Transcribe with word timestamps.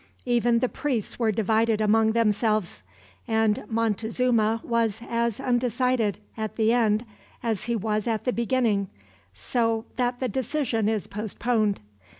Even 0.25 0.57
the 0.57 0.67
priests 0.67 1.19
were 1.19 1.31
divided 1.31 1.79
among 1.79 2.13
themselves; 2.13 2.81
and 3.27 3.63
Montezuma 3.69 4.59
was 4.63 4.99
as 5.07 5.39
undecided, 5.39 6.17
at 6.35 6.55
the 6.55 6.73
end, 6.73 7.05
as 7.43 7.65
he 7.65 7.75
was 7.75 8.07
at 8.07 8.23
the 8.23 8.33
beginning; 8.33 8.87
so 9.35 9.85
that 9.97 10.19
the 10.19 10.27
decision 10.27 10.89
is 10.89 11.05
postponed. 11.05 11.81